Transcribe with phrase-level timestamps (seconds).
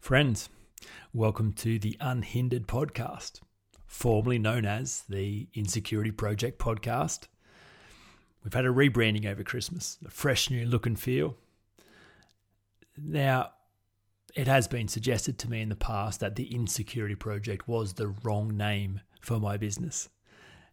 [0.00, 0.48] Friends,
[1.12, 3.40] welcome to the Unhindered podcast,
[3.86, 7.28] formerly known as the Insecurity Project podcast.
[8.42, 11.36] We've had a rebranding over Christmas, a fresh new look and feel.
[12.96, 13.50] Now,
[14.34, 18.08] it has been suggested to me in the past that the Insecurity Project was the
[18.24, 20.08] wrong name for my business.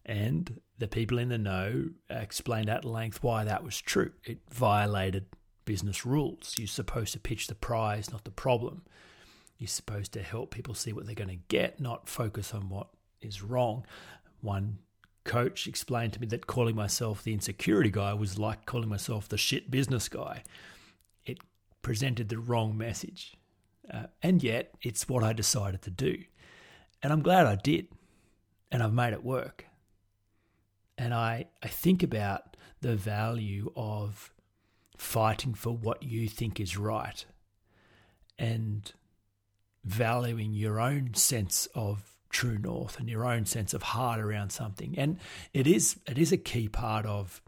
[0.05, 4.14] And the people in the know explained at length why that was true.
[4.23, 5.25] It violated
[5.66, 6.55] business rules.
[6.57, 8.84] You're supposed to pitch the prize, not the problem.
[9.57, 12.88] You're supposed to help people see what they're going to get, not focus on what
[13.21, 13.85] is wrong.
[14.41, 14.79] One
[15.23, 19.38] coach explained to me that calling myself the insecurity guy was like calling myself the
[19.38, 20.43] shit business guy.
[21.25, 21.39] It
[21.81, 23.35] presented the wrong message.
[23.91, 26.23] Uh, and yet, it's what I decided to do.
[27.01, 27.87] And I'm glad I did.
[28.71, 29.65] And I've made it work.
[30.98, 34.34] And I, I think about the value of
[34.98, 37.26] fighting for what you think is right
[38.37, 38.93] and
[39.88, 44.98] valuing your own sense of true north and your own sense of heart around something.
[44.98, 45.18] And
[45.54, 47.41] it is it is a key part of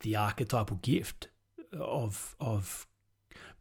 [0.00, 1.28] the archetypal gift
[1.72, 2.86] of of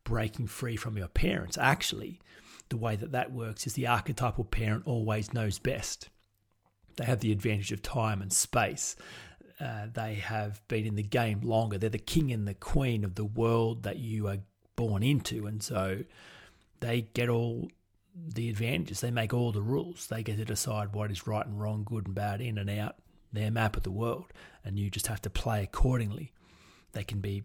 [0.04, 1.58] breaking free from your parents.
[1.58, 2.20] Actually,
[2.70, 6.10] the way that that works is the archetypal parent always knows best.
[6.98, 8.96] They have the advantage of time and space.
[9.60, 11.78] Uh, they have been in the game longer.
[11.78, 14.40] They're the king and the queen of the world that you are
[14.76, 16.04] born into, and so
[16.80, 17.70] they get all
[18.16, 19.02] the advantages.
[19.02, 20.08] They make all the rules.
[20.08, 22.96] They get to decide what is right and wrong, good and bad, in and out,
[23.32, 24.32] their map of the world,
[24.64, 26.34] and you just have to play accordingly.
[26.94, 27.44] They can be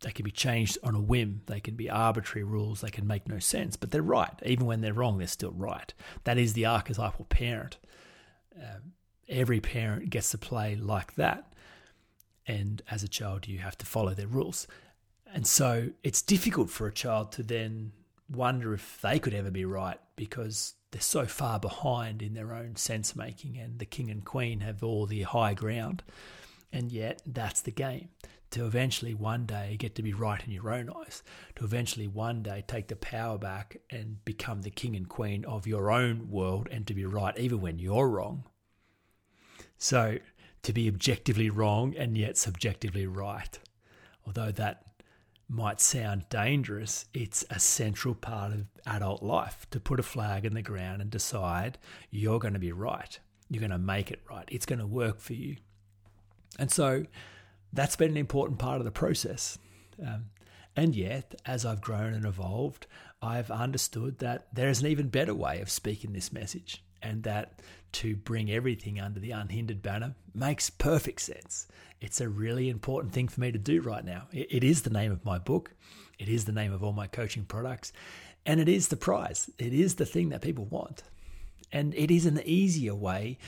[0.00, 1.42] they can be changed on a whim.
[1.46, 2.80] They can be arbitrary rules.
[2.80, 4.32] They can make no sense, but they're right.
[4.44, 5.92] Even when they're wrong, they're still right.
[6.24, 7.78] That is the archetypal parent.
[8.56, 8.92] Um,
[9.28, 11.52] every parent gets to play like that.
[12.46, 14.68] And as a child, you have to follow their rules.
[15.32, 17.92] And so it's difficult for a child to then
[18.30, 22.76] wonder if they could ever be right because they're so far behind in their own
[22.76, 26.02] sense making, and the king and queen have all the high ground.
[26.72, 28.08] And yet, that's the game
[28.50, 31.22] to eventually one day get to be right in your own eyes,
[31.56, 35.66] to eventually one day take the power back and become the king and queen of
[35.66, 38.44] your own world and to be right even when you're wrong.
[39.76, 40.18] So,
[40.62, 43.58] to be objectively wrong and yet subjectively right.
[44.26, 44.82] Although that
[45.48, 50.54] might sound dangerous, it's a central part of adult life to put a flag in
[50.54, 51.78] the ground and decide
[52.10, 53.18] you're going to be right.
[53.48, 54.46] You're going to make it right.
[54.50, 55.56] It's going to work for you.
[56.58, 57.06] And so
[57.72, 59.58] that's been an important part of the process.
[60.04, 60.26] Um,
[60.76, 62.86] and yet, as I've grown and evolved,
[63.20, 67.60] I've understood that there is an even better way of speaking this message, and that
[67.92, 71.66] to bring everything under the unhindered banner makes perfect sense.
[72.00, 74.28] It's a really important thing for me to do right now.
[74.32, 75.72] It is the name of my book,
[76.18, 77.92] it is the name of all my coaching products,
[78.46, 79.50] and it is the prize.
[79.58, 81.02] It is the thing that people want.
[81.72, 83.38] And it is an easier way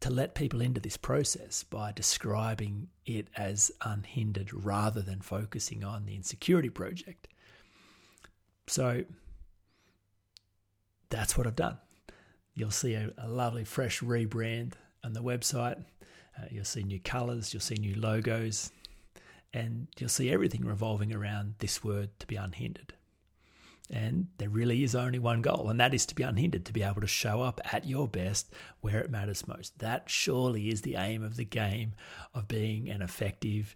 [0.00, 6.06] to let people into this process by describing it as unhindered rather than focusing on
[6.06, 7.28] the insecurity project.
[8.66, 9.04] So
[11.10, 11.76] that's what I've done.
[12.60, 15.82] You'll see a, a lovely fresh rebrand on the website.
[16.38, 18.70] Uh, you'll see new colors, you'll see new logos,
[19.54, 22.92] and you'll see everything revolving around this word to be unhindered.
[23.90, 26.82] And there really is only one goal, and that is to be unhindered, to be
[26.82, 29.78] able to show up at your best where it matters most.
[29.78, 31.94] That surely is the aim of the game
[32.34, 33.74] of being an effective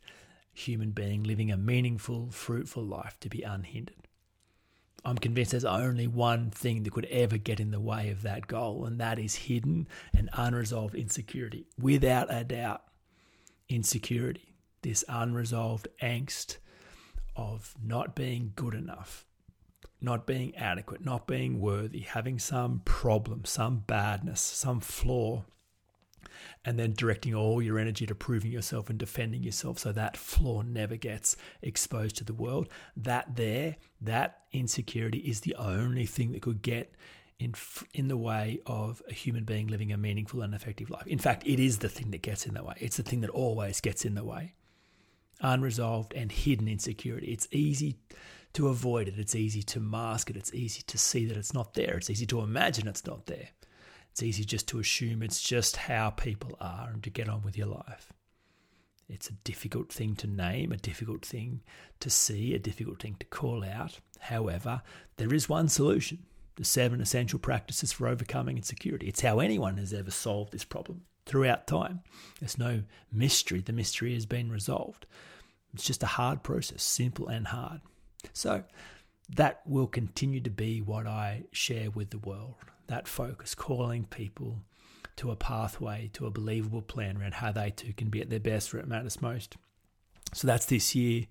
[0.52, 3.96] human being, living a meaningful, fruitful life, to be unhindered.
[5.04, 8.46] I'm convinced there's only one thing that could ever get in the way of that
[8.46, 11.66] goal, and that is hidden and unresolved insecurity.
[11.78, 12.82] Without a doubt,
[13.68, 16.56] insecurity, this unresolved angst
[17.36, 19.26] of not being good enough,
[20.00, 25.44] not being adequate, not being worthy, having some problem, some badness, some flaw,
[26.64, 30.62] and then directing all your energy to proving yourself and defending yourself so that flaw
[30.62, 32.68] never gets exposed to the world.
[32.96, 36.94] That there, that insecurity is the only thing that could get
[37.38, 37.54] in
[37.92, 41.06] in the way of a human being living a meaningful and effective life.
[41.06, 42.74] In fact, it is the thing that gets in the way.
[42.78, 44.54] It's the thing that always gets in the way.
[45.40, 47.32] Unresolved and hidden insecurity.
[47.32, 47.96] It's easy
[48.54, 49.18] to avoid it.
[49.18, 50.36] It's easy to mask it.
[50.36, 51.96] It's easy to see that it's not there.
[51.96, 53.48] It's easy to imagine it's not there.
[54.14, 57.58] It's easy just to assume it's just how people are and to get on with
[57.58, 58.12] your life.
[59.08, 61.62] It's a difficult thing to name, a difficult thing
[61.98, 63.98] to see, a difficult thing to call out.
[64.20, 64.82] However,
[65.16, 69.08] there is one solution the seven essential practices for overcoming insecurity.
[69.08, 72.02] It's how anyone has ever solved this problem throughout time.
[72.38, 73.62] There's no mystery.
[73.62, 75.06] The mystery has been resolved.
[75.72, 77.80] It's just a hard process, simple and hard.
[78.32, 78.62] So,
[79.34, 82.54] that will continue to be what I share with the world.
[82.86, 84.60] That focus, calling people
[85.16, 88.40] to a pathway, to a believable plan around how they too can be at their
[88.40, 89.56] best where it matters most.
[90.32, 91.26] So that's this year.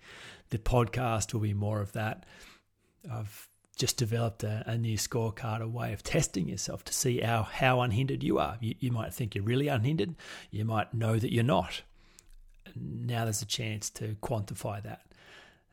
[0.49, 2.25] The podcast will be more of that.
[3.11, 7.43] I've just developed a, a, new scorecard, a way of testing yourself to see how,
[7.43, 8.57] how unhindered you are.
[8.61, 10.15] You, you might think you're really unhindered.
[10.51, 11.81] You might know that you're not.
[12.75, 15.01] Now there's a chance to quantify that.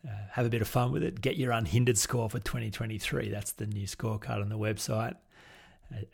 [0.07, 1.21] Uh, have a bit of fun with it.
[1.21, 3.29] Get your unhindered score for 2023.
[3.29, 5.17] That's the new scorecard on the website.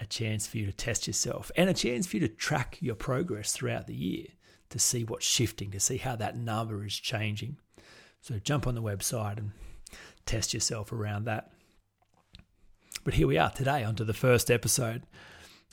[0.00, 2.94] A, chance for you to test yourself and a chance for you to track your
[2.94, 4.26] progress throughout the year
[4.70, 7.58] to see what's shifting, to see how that number is changing.
[8.20, 9.52] So jump on the website and
[10.24, 11.52] test yourself around that.
[13.04, 15.02] But here we are today, onto the first episode.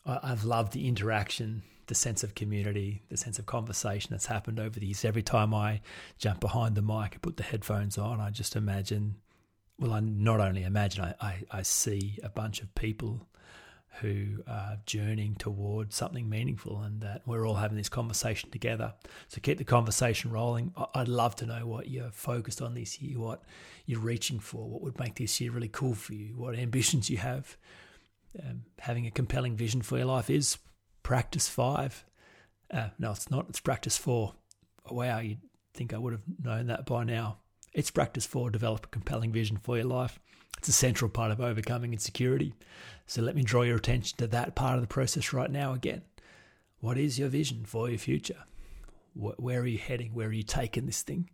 [0.06, 4.80] I've loved the interaction, the sense of community, the sense of conversation that's happened over
[4.80, 5.06] the years.
[5.06, 5.82] Every time I
[6.18, 9.16] jump behind the mic and put the headphones on, I just imagine,
[9.80, 13.26] well, I not only imagine, I, I, I see a bunch of people
[14.02, 18.94] who are journeying towards something meaningful and that we're all having this conversation together.
[19.28, 20.74] So keep the conversation rolling.
[20.96, 23.44] I'd love to know what you're focused on this year, what
[23.86, 27.18] you're reaching for, what would make this year really cool for you, what ambitions you
[27.18, 27.56] have.
[28.42, 30.58] Um, having a compelling vision for your life is
[31.04, 32.04] practice five.
[32.72, 33.46] Uh, no, it's not.
[33.50, 34.34] It's practice four.
[34.90, 35.42] Wow, you'd
[35.76, 37.38] think I would have known that by now.
[37.74, 38.50] It's practice four.
[38.50, 40.20] Develop a compelling vision for your life.
[40.64, 42.54] It's a central part of overcoming insecurity.
[43.06, 46.04] So let me draw your attention to that part of the process right now again.
[46.80, 48.46] What is your vision for your future?
[49.14, 50.14] Where are you heading?
[50.14, 51.30] Where are you taking this thing?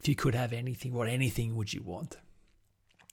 [0.00, 2.16] If you could have anything, what anything would you want?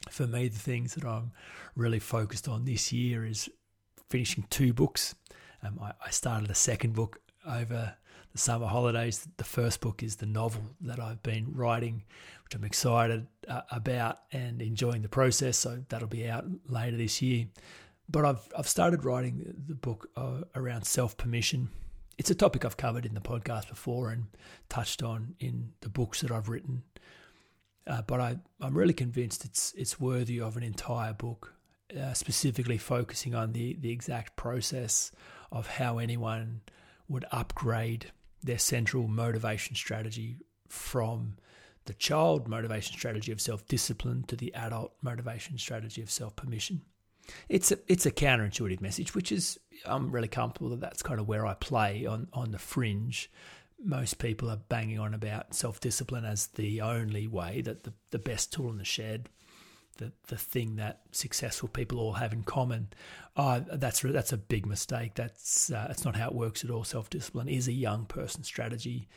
[0.09, 1.31] For me, the things that I'm
[1.75, 3.47] really focused on this year is
[4.09, 5.13] finishing two books.
[5.62, 7.94] Um, I, I started a second book over
[8.36, 9.26] the summer holidays.
[9.38, 12.04] The first book is the novel that I've been writing,
[12.44, 15.56] which I'm excited uh, about and enjoying the process.
[15.56, 17.46] So that'll be out later this year.
[18.10, 21.70] But I've I've started writing the book uh, around self permission.
[22.18, 24.26] It's a topic I've covered in the podcast before and
[24.68, 26.84] touched on in the books that I've written.
[27.88, 31.54] Uh, but I, I'm really convinced it's it's worthy of an entire book,
[31.98, 35.14] uh, specifically focusing on the the exact process
[35.54, 36.60] of how anyone
[37.08, 38.12] would upgrade
[38.45, 40.38] their central motivation strategy
[40.68, 41.36] from
[41.86, 46.81] the child motivation strategy of self discipline to the adult motivation strategy of self permission.
[47.50, 51.27] It's a, it's a counterintuitive message, which is, I'm really comfortable that that's kind of
[51.27, 53.31] where I play on, on the fringe.
[53.83, 58.19] Most people are banging on about self discipline as the only way, that the, the
[58.19, 59.30] best tool in the shed,
[59.97, 62.89] the, the thing that successful people all have in common.
[63.38, 65.15] Oh, that's that's a big mistake.
[65.15, 66.83] That's uh, that's not how it works at all.
[66.83, 69.07] Self discipline is a young person strategy.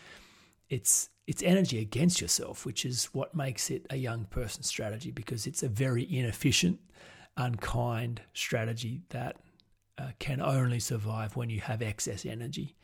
[0.68, 5.46] It's it's energy against yourself, which is what makes it a young person strategy because
[5.46, 6.80] it's a very inefficient,
[7.36, 9.36] unkind strategy that
[9.98, 12.76] uh, can only survive when you have excess energy.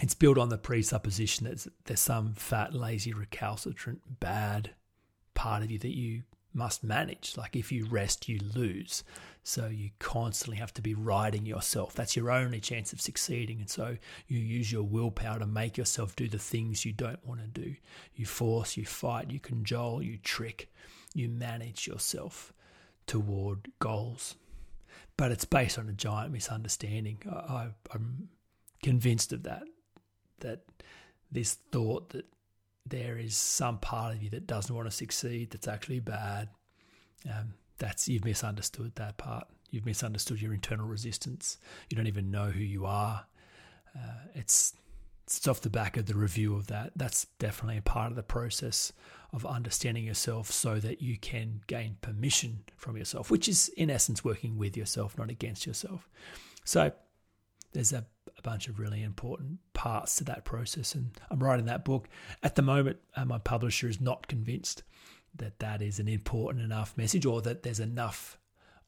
[0.00, 4.70] It's built on the presupposition that there's some fat, lazy, recalcitrant, bad
[5.34, 6.22] part of you that you
[6.52, 7.34] must manage.
[7.36, 9.04] Like if you rest, you lose.
[9.42, 11.94] So you constantly have to be riding yourself.
[11.94, 13.60] That's your only chance of succeeding.
[13.60, 13.96] And so
[14.26, 17.76] you use your willpower to make yourself do the things you don't want to do.
[18.14, 20.70] You force, you fight, you cajole, you trick,
[21.14, 22.52] you manage yourself
[23.06, 24.34] toward goals.
[25.16, 27.22] But it's based on a giant misunderstanding.
[27.30, 28.28] I, I'm
[28.82, 29.62] convinced of that.
[30.40, 30.60] That
[31.32, 32.26] this thought that
[32.88, 36.48] there is some part of you that doesn't want to succeed that's actually bad.
[37.26, 39.46] Um, that's you've misunderstood that part.
[39.70, 41.58] You've misunderstood your internal resistance.
[41.90, 43.26] You don't even know who you are.
[43.96, 44.74] Uh, it's
[45.26, 46.92] it's off the back of the review of that.
[46.96, 48.92] That's definitely a part of the process
[49.32, 54.24] of understanding yourself so that you can gain permission from yourself, which is in essence
[54.24, 56.08] working with yourself, not against yourself.
[56.64, 56.92] So
[57.72, 58.06] there's a,
[58.38, 60.94] a bunch of really important parts to that process.
[60.94, 62.08] And I'm writing that book.
[62.42, 64.82] At the moment, uh, my publisher is not convinced
[65.34, 68.38] that that is an important enough message or that there's enough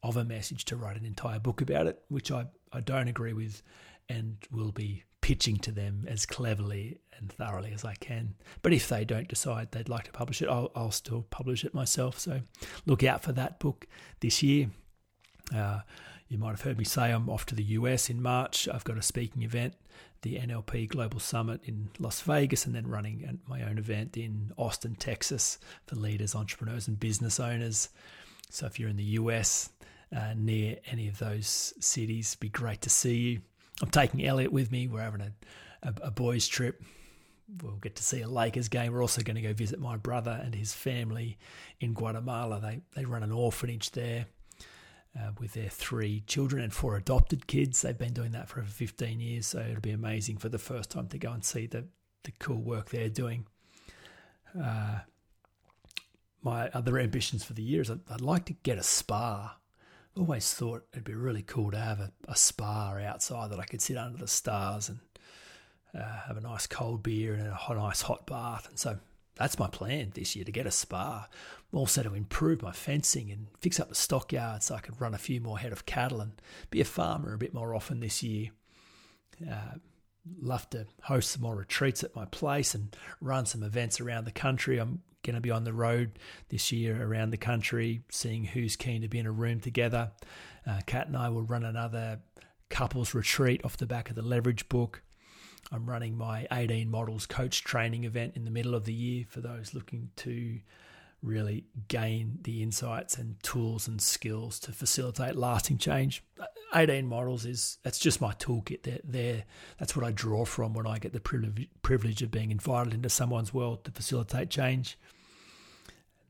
[0.03, 3.33] of a message to write an entire book about it, which I, I don't agree
[3.33, 3.61] with
[4.09, 8.33] and will be pitching to them as cleverly and thoroughly as I can.
[8.63, 11.73] But if they don't decide they'd like to publish it, I'll, I'll still publish it
[11.73, 12.19] myself.
[12.19, 12.41] So
[12.85, 13.87] look out for that book
[14.19, 14.71] this year.
[15.55, 15.81] Uh,
[16.31, 18.69] you might have heard me say I'm off to the US in March.
[18.69, 19.73] I've got a speaking event,
[20.21, 24.95] the NLP Global Summit in Las Vegas, and then running my own event in Austin,
[24.95, 27.89] Texas for leaders, entrepreneurs, and business owners.
[28.49, 29.71] So if you're in the US,
[30.15, 33.41] uh, near any of those cities, be great to see you.
[33.81, 34.87] I'm taking Elliot with me.
[34.87, 35.33] We're having a,
[35.83, 36.81] a, a boys' trip.
[37.61, 38.93] we'll get to see a Lakers game.
[38.93, 41.37] We're also going to go visit my brother and his family
[41.81, 42.61] in Guatemala.
[42.61, 44.27] They they run an orphanage there
[45.19, 47.81] uh, with their three children and four adopted kids.
[47.81, 50.89] They've been doing that for over 15 years, so it'll be amazing for the first
[50.89, 51.85] time to go and see the
[52.23, 53.47] the cool work they're doing.
[54.59, 54.99] Uh,
[56.43, 59.57] my other ambitions for the year is I'd, I'd like to get a spa.
[60.15, 63.63] I've always thought it'd be really cool to have a, a spa outside that I
[63.63, 64.99] could sit under the stars and
[65.97, 68.67] uh, have a nice cold beer and a hot, nice hot bath.
[68.69, 68.97] And so
[69.35, 71.27] that's my plan this year to get a spa.
[71.73, 75.19] Also to improve my fencing and fix up the stockyard so I could run a
[75.19, 76.33] few more head of cattle and
[76.69, 78.51] be a farmer a bit more often this year.
[79.49, 79.75] Uh,
[80.41, 84.31] love to host some more retreats at my place and run some events around the
[84.31, 84.77] country.
[84.77, 86.19] I'm going to be on the road
[86.49, 90.11] this year around the country, seeing who's keen to be in a room together.
[90.67, 92.19] Uh, Kat and I will run another
[92.69, 95.01] couples retreat off the back of the Leverage book.
[95.71, 99.41] I'm running my 18 models coach training event in the middle of the year for
[99.41, 100.59] those looking to
[101.23, 106.23] really gain the insights and tools and skills to facilitate lasting change.
[106.73, 108.83] 18 models is that's just my toolkit.
[108.83, 109.43] There, there
[109.77, 113.09] that's what I draw from when I get the privilege, privilege of being invited into
[113.09, 114.97] someone's world to facilitate change.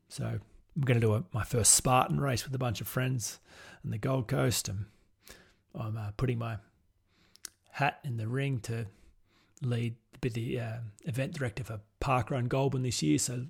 [0.09, 3.39] So I'm going to do a, my first Spartan race with a bunch of friends
[3.85, 4.85] on the Gold Coast, and
[5.73, 6.57] I'm uh, putting my
[7.71, 8.87] hat in the ring to
[9.61, 13.17] lead be the uh, event director for Parkrun Goulburn this year.
[13.17, 13.47] So I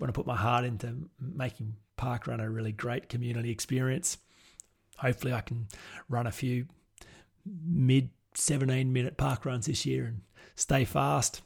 [0.00, 4.18] want to put my heart into making Parkrun a really great community experience.
[4.98, 5.68] Hopefully, I can
[6.08, 6.66] run a few
[7.44, 10.22] mid 17 minute park runs this year and
[10.54, 11.42] stay fast.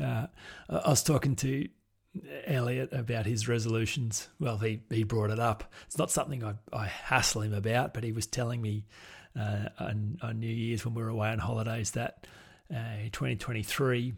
[0.00, 0.26] Uh,
[0.68, 1.68] I was talking to
[2.46, 4.28] Elliot about his resolutions.
[4.38, 5.72] Well, he, he brought it up.
[5.86, 8.84] It's not something I, I hassle him about, but he was telling me
[9.38, 12.26] uh, on, on New Year's when we were away on holidays that
[12.70, 14.14] 2023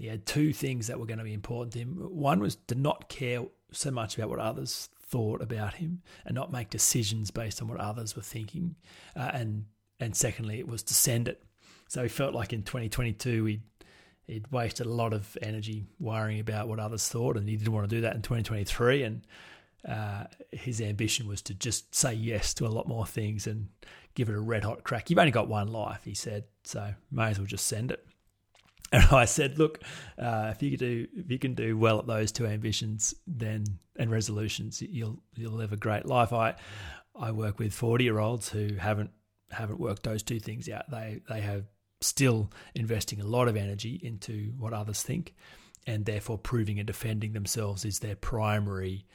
[0.00, 1.96] he had two things that were going to be important to him.
[1.96, 6.50] One was to not care so much about what others thought about him and not
[6.50, 8.76] make decisions based on what others were thinking.
[9.14, 9.66] Uh, and
[9.98, 11.42] and secondly, it was to send it.
[11.86, 13.62] So he felt like in 2022 he'd
[14.26, 17.90] he'd wasted a lot of energy worrying about what others thought, and he didn't want
[17.90, 19.02] to do that in 2023.
[19.02, 19.26] And
[19.88, 23.68] uh, his ambition was to just say yes to a lot more things and
[24.14, 25.08] give it a red hot crack.
[25.08, 28.04] You've only got one life, he said, so may as well just send it.
[28.92, 29.78] And I said, look,
[30.18, 34.10] uh, if you do if you can do well at those two ambitions, then and
[34.10, 36.32] resolutions, you'll you'll live a great life.
[36.32, 36.56] I
[37.14, 39.12] I work with forty year olds who haven't
[39.52, 40.90] haven't worked those two things out.
[40.90, 41.66] They they have
[42.00, 45.36] still investing a lot of energy into what others think,
[45.86, 49.06] and therefore proving and defending themselves is their primary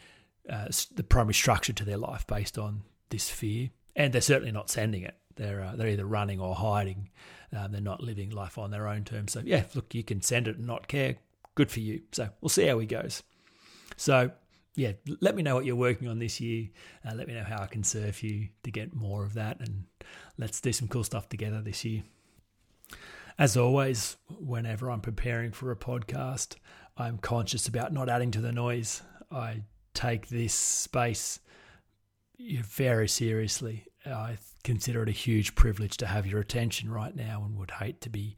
[0.49, 3.69] uh, the primary structure to their life based on this fear.
[3.95, 5.15] And they're certainly not sending it.
[5.35, 7.09] They're uh, they're either running or hiding.
[7.55, 9.31] Um, they're not living life on their own terms.
[9.31, 11.15] So yeah, look, you can send it and not care.
[11.55, 12.01] Good for you.
[12.11, 13.23] So we'll see how he goes.
[13.95, 14.31] So
[14.75, 16.67] yeah, let me know what you're working on this year.
[17.07, 19.85] Uh, let me know how I can serve you to get more of that, and
[20.37, 22.03] let's do some cool stuff together this year.
[23.37, 26.55] As always, whenever I'm preparing for a podcast,
[26.97, 29.01] I'm conscious about not adding to the noise.
[29.31, 29.63] I
[29.95, 31.39] take this space
[32.39, 33.85] very seriously.
[34.05, 38.01] I consider it a huge privilege to have your attention right now and would hate
[38.01, 38.35] to be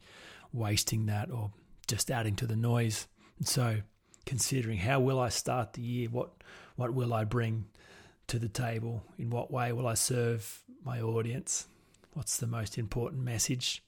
[0.52, 1.50] wasting that or
[1.86, 3.06] just adding to the noise.
[3.38, 3.78] And so,
[4.24, 6.08] considering how will I start the year?
[6.08, 6.30] What
[6.76, 7.66] what will I bring
[8.28, 9.02] to the table?
[9.18, 11.66] In what way will I serve my audience?
[12.12, 13.82] What's the most important message?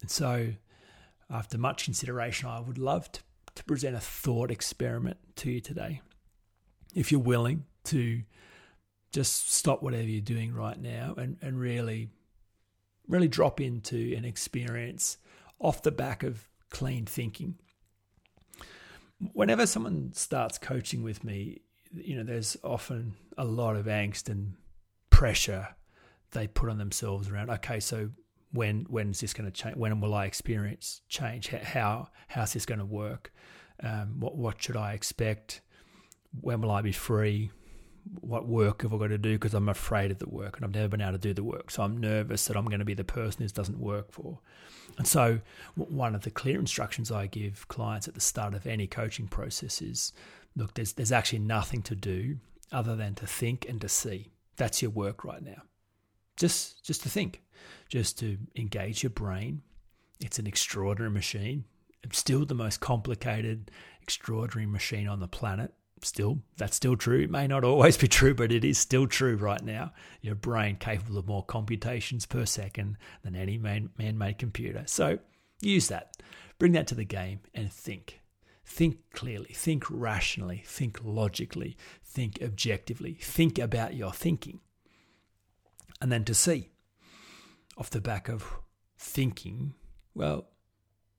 [0.00, 0.52] And so,
[1.30, 3.20] after much consideration, I would love to,
[3.54, 6.00] to present a thought experiment to you today.
[6.96, 8.22] If you're willing to
[9.12, 12.08] just stop whatever you're doing right now and, and really,
[13.06, 15.18] really drop into an experience
[15.60, 17.56] off the back of clean thinking.
[19.32, 21.60] Whenever someone starts coaching with me,
[21.94, 24.54] you know, there's often a lot of angst and
[25.10, 25.68] pressure
[26.32, 28.10] they put on themselves around, okay, so
[28.52, 29.76] when when is this going to change?
[29.76, 31.48] When will I experience change?
[31.48, 33.32] How how's this going to work?
[33.82, 35.60] Um, what what should I expect?
[36.40, 37.50] When will I be free?
[38.20, 40.74] what work have I got to do because I'm afraid of the work and I've
[40.74, 41.70] never been able to do the work.
[41.70, 44.38] So I'm nervous that I'm going to be the person this doesn't work for.
[44.98, 45.40] And so
[45.74, 49.82] one of the clear instructions I give clients at the start of any coaching process
[49.82, 50.12] is
[50.54, 52.38] look, there's, there's actually nothing to do
[52.72, 54.30] other than to think and to see.
[54.56, 55.62] That's your work right now.
[56.36, 57.42] Just, just to think,
[57.88, 59.62] just to engage your brain.
[60.20, 61.64] It's an extraordinary machine.
[62.02, 65.72] It's still the most complicated, extraordinary machine on the planet
[66.02, 67.20] still, that's still true.
[67.20, 69.92] It may not always be true, but it is still true right now.
[70.20, 74.84] Your brain capable of more computations per second than any man made computer.
[74.86, 75.18] So
[75.60, 76.16] use that.
[76.58, 78.20] Bring that to the game and think.
[78.64, 84.60] Think clearly, think rationally, think logically, think objectively, think about your thinking.
[86.00, 86.70] And then to see,
[87.78, 88.58] off the back of
[88.98, 89.74] thinking,
[90.14, 90.48] well,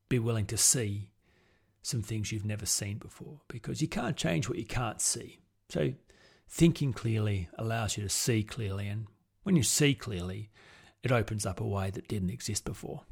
[0.10, 1.10] be willing to see
[1.88, 5.40] some things you've never seen before because you can't change what you can't see.
[5.70, 5.94] So,
[6.50, 8.88] thinking clearly allows you to see clearly.
[8.88, 9.08] And
[9.44, 10.50] when you see clearly,
[11.02, 13.04] it opens up a way that didn't exist before.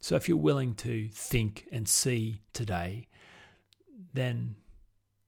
[0.00, 3.06] So, if you're willing to think and see today,
[4.12, 4.56] then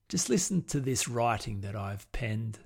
[0.08, 2.58] just listen to this writing that I've penned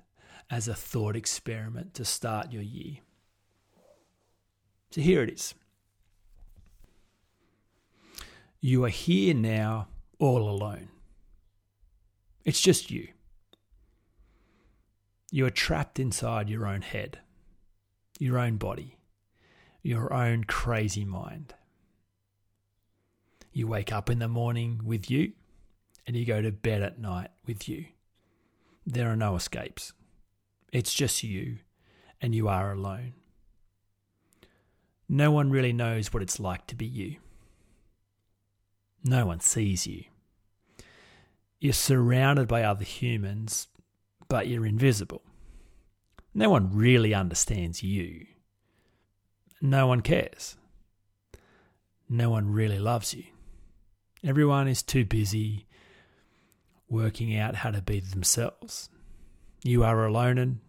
[0.49, 2.97] as a thought experiment to start your year.
[4.89, 5.53] So, here it is.
[8.65, 9.89] You are here now
[10.19, 10.87] all alone.
[12.45, 13.09] It's just you.
[15.31, 17.19] You are trapped inside your own head,
[18.19, 18.99] your own body,
[19.81, 21.53] your own crazy mind.
[23.51, 25.33] You wake up in the morning with you,
[26.07, 27.87] and you go to bed at night with you.
[28.87, 29.91] There are no escapes.
[30.71, 31.57] It's just you,
[32.21, 33.11] and you are alone.
[35.09, 37.17] No one really knows what it's like to be you.
[39.03, 40.05] No one sees you.
[41.59, 43.67] You're surrounded by other humans,
[44.27, 45.21] but you're invisible.
[46.33, 48.25] No one really understands you.
[49.61, 50.57] No one cares.
[52.09, 53.23] No one really loves you.
[54.23, 55.67] Everyone is too busy
[56.89, 58.89] working out how to be themselves.
[59.63, 60.59] You are alone, and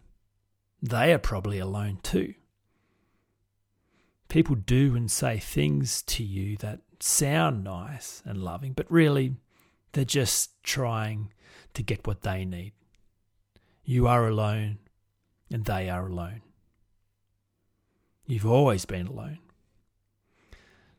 [0.81, 2.33] they are probably alone too.
[4.27, 9.35] People do and say things to you that sound nice and loving, but really
[9.93, 11.31] they're just trying
[11.73, 12.73] to get what they need.
[13.83, 14.79] You are alone
[15.51, 16.41] and they are alone.
[18.27, 19.39] You've always been alone.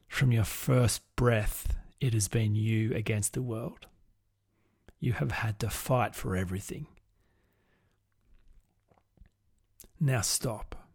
[0.08, 3.86] From your first breath, it has been you against the world.
[5.00, 6.86] You have had to fight for everything.
[9.98, 10.86] Now stop.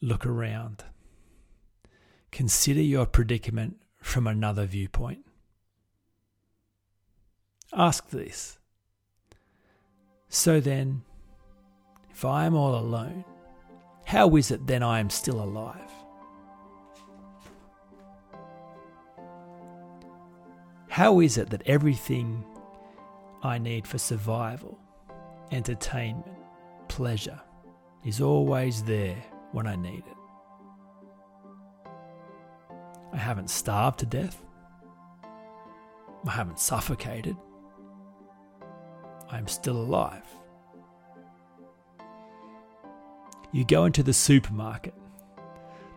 [0.00, 0.84] Look around.
[2.36, 5.24] Consider your predicament from another viewpoint.
[7.72, 8.58] Ask this.
[10.28, 11.00] So then,
[12.10, 13.24] if I am all alone,
[14.04, 15.90] how is it then I am still alive?
[20.90, 22.44] How is it that everything
[23.42, 24.78] I need for survival,
[25.52, 26.36] entertainment,
[26.88, 27.40] pleasure
[28.04, 29.16] is always there
[29.52, 30.15] when I need it?
[33.16, 34.44] I haven't starved to death.
[36.26, 37.34] I haven't suffocated.
[39.30, 40.26] I am still alive.
[43.52, 44.92] You go into the supermarket.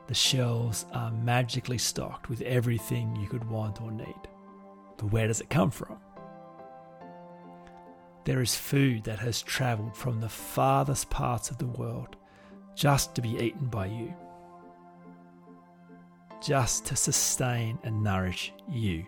[0.08, 4.28] The shelves are magically stocked with everything you could want or need.
[4.98, 5.98] But where does it come from?
[8.24, 12.16] There is food that has travelled from the farthest parts of the world
[12.76, 14.14] just to be eaten by you
[16.42, 19.06] just to sustain and nourish you.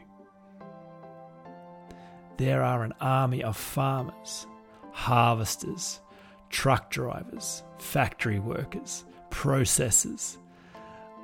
[2.38, 4.48] There are an army of farmers,
[4.92, 6.02] harvesters,
[6.50, 10.38] truck drivers, factory workers, processors,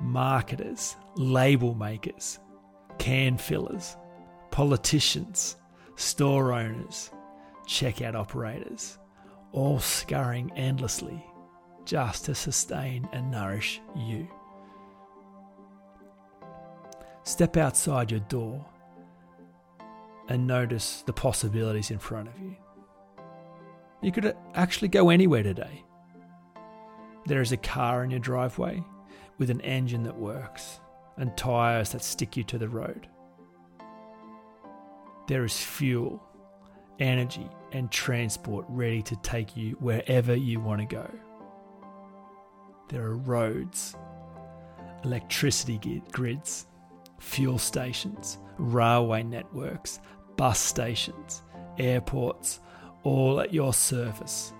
[0.00, 2.38] marketers, label makers,
[2.98, 3.96] can fillers,
[4.50, 5.56] politicians,
[5.96, 7.10] store owners,
[7.66, 8.98] checkout operators,
[9.52, 11.24] all scurrying endlessly
[11.84, 14.28] just to sustain and nourish you.
[17.28, 18.64] Step outside your door
[20.30, 22.56] and notice the possibilities in front of you.
[24.00, 25.84] You could uh, actually go anywhere today.
[27.26, 28.82] There is a car in your driveway
[29.36, 30.80] with an engine that works
[31.18, 33.06] and tyres that stick you to the road.
[35.26, 36.22] There is fuel,
[36.98, 41.10] energy, and transport ready to take you wherever you want to go.
[42.88, 43.94] There are roads,
[45.04, 46.64] electricity grids,
[47.18, 50.00] fuel stations, railway networks,
[50.36, 51.42] bus stations,
[51.78, 52.60] airports,
[53.02, 54.52] all at your service,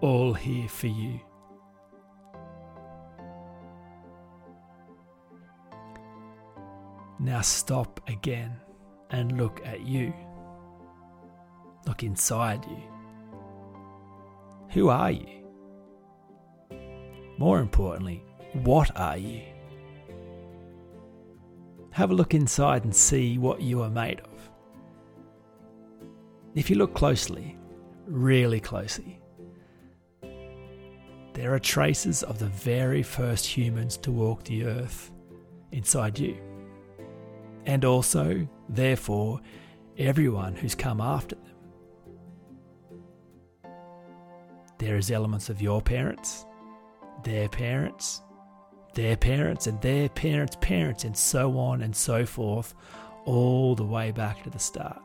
[0.00, 1.20] all here for you.
[7.18, 8.56] Now stop again
[9.10, 10.12] and look at you.
[11.86, 12.82] Look inside you.
[14.70, 15.26] Who are you?
[17.38, 19.42] More importantly, what are you?
[21.96, 24.50] Have a look inside and see what you are made of.
[26.54, 27.56] If you look closely,
[28.06, 29.18] really closely,
[31.32, 35.10] there are traces of the very first humans to walk the earth
[35.72, 36.36] inside you.
[37.64, 39.40] and also, therefore,
[39.96, 41.54] everyone who's come after them.
[44.78, 46.44] There is elements of your parents,
[47.24, 48.22] their parents,
[48.96, 52.74] their parents, and their parents' parents, and so on and so forth,
[53.26, 55.00] all the way back to the start.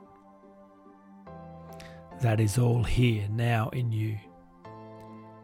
[2.21, 4.17] That is all here now in you.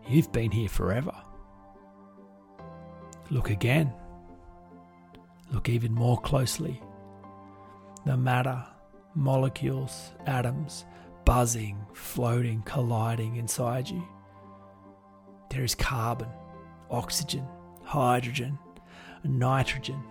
[0.07, 1.13] You've been here forever.
[3.29, 3.91] Look again.
[5.51, 6.81] Look even more closely.
[8.05, 8.63] The matter,
[9.13, 10.85] molecules, atoms,
[11.25, 14.07] buzzing, floating, colliding inside you.
[15.49, 16.29] There is carbon,
[16.89, 17.45] oxygen,
[17.87, 18.59] hydrogen,
[19.23, 20.03] nitrogen,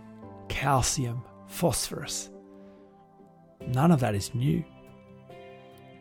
[0.49, 2.31] calcium, phosphorus.
[3.69, 4.65] None of that is new.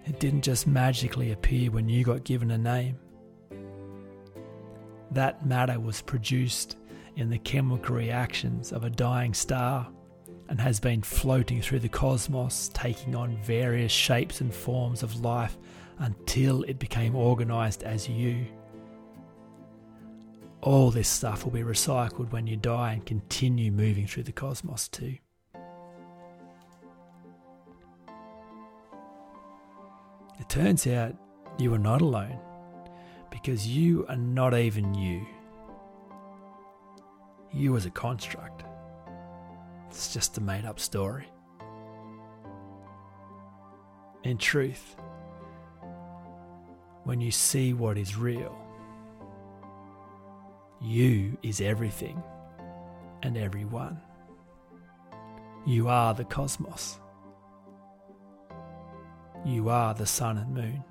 [0.05, 2.97] It didn't just magically appear when you got given a name.
[5.11, 6.77] That matter was produced
[7.17, 9.87] in the chemical reactions of a dying star
[10.47, 15.57] and has been floating through the cosmos, taking on various shapes and forms of life
[15.99, 18.45] until it became organized as you.
[20.65, 24.87] All this stuff will be recycled when you die and continue moving through the cosmos
[24.87, 25.17] too.
[30.39, 31.15] It turns out
[31.59, 32.39] you are not alone
[33.29, 35.27] because you are not even you.
[37.53, 38.63] You as a construct.
[39.89, 41.27] It's just a made up story.
[44.23, 44.95] In truth,
[47.03, 48.64] when you see what is real,
[50.81, 52.21] you is everything
[53.23, 53.99] and everyone.
[55.65, 56.99] You are the cosmos.
[59.45, 60.83] You are the sun and moon.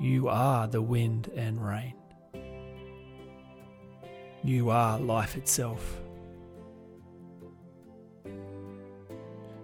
[0.00, 1.94] You are the wind and rain.
[4.44, 6.00] You are life itself.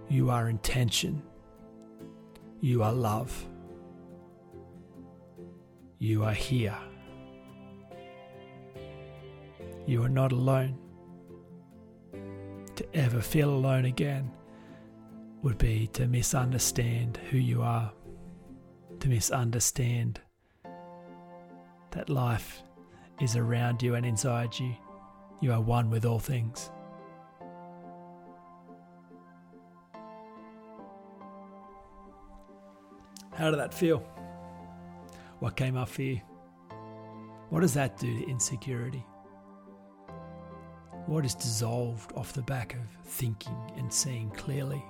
[0.08, 1.22] You are intention.
[2.60, 3.46] You are love.
[5.98, 6.76] You are here.
[9.86, 10.78] You are not alone.
[12.76, 14.30] To ever feel alone again
[15.42, 17.92] would be to misunderstand who you are,
[19.00, 20.20] to misunderstand
[21.90, 22.62] that life
[23.20, 24.74] is around you and inside you.
[25.40, 26.70] You are one with all things.
[33.34, 33.98] How did that feel?
[35.40, 36.20] What came up for you?
[37.50, 39.04] What does that do to insecurity?
[41.06, 44.82] What is dissolved off the back of thinking and seeing clearly?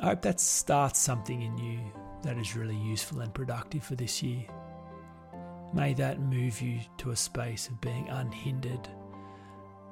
[0.00, 1.80] I hope that starts something in you
[2.22, 4.46] that is really useful and productive for this year.
[5.74, 8.88] May that move you to a space of being unhindered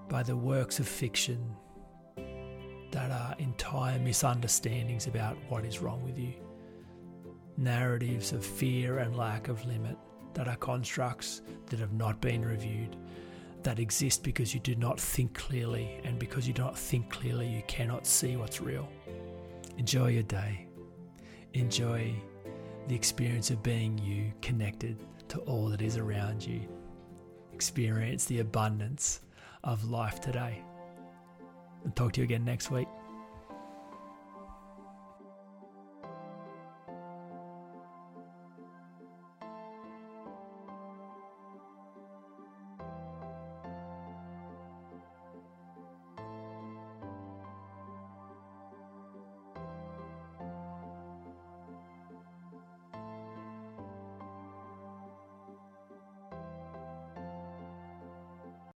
[0.09, 1.55] by the works of fiction
[2.93, 6.33] that are entire misunderstandings about what is wrong with you.
[7.59, 9.99] Narratives of fear and lack of limit
[10.35, 12.97] that are constructs that have not been reviewed,
[13.63, 17.47] that exist because you do not think clearly, and because you do not think clearly,
[17.47, 18.89] you cannot see what's real.
[19.77, 20.67] Enjoy your day.
[21.55, 22.15] Enjoy
[22.89, 26.63] the experience of being you connected to all that is around you.
[27.53, 29.21] Experience the abundance
[29.65, 30.63] of life today.
[31.85, 32.89] And talk to you again next week.